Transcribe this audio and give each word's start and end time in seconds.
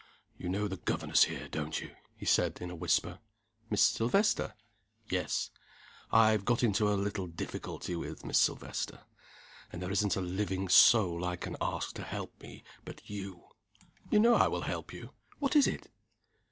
"You 0.35 0.49
know 0.49 0.67
the 0.67 0.77
governess 0.77 1.25
here, 1.25 1.47
don't 1.47 1.79
you?" 1.79 1.95
he 2.17 2.25
said, 2.25 2.59
in 2.59 2.71
a 2.71 2.75
whisper. 2.75 3.19
"Miss 3.69 3.83
Silvester?" 3.83 4.55
"Yes. 5.09 5.51
I've 6.11 6.43
got 6.43 6.63
into 6.63 6.91
a 6.91 6.97
little 6.97 7.27
difficulty 7.27 7.95
with 7.95 8.25
Miss 8.25 8.39
Silvester. 8.39 9.01
And 9.71 9.79
there 9.79 9.91
isn't 9.91 10.15
a 10.15 10.21
living 10.21 10.69
soul 10.69 11.23
I 11.23 11.35
can 11.35 11.55
ask 11.61 11.93
to 11.97 12.03
help 12.03 12.41
me 12.41 12.63
but 12.83 13.07
you." 13.07 13.43
"You 14.09 14.17
know 14.19 14.33
I 14.33 14.47
will 14.47 14.61
help 14.61 14.91
you. 14.91 15.11
What 15.37 15.55
is 15.55 15.67
it?" 15.67 15.87